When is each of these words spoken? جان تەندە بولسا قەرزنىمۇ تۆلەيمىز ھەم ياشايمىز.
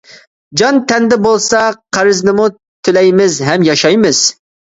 جان 0.61 0.79
تەندە 0.91 1.19
بولسا 1.25 1.59
قەرزنىمۇ 1.99 2.49
تۆلەيمىز 2.89 3.39
ھەم 3.51 3.69
ياشايمىز. 3.71 4.25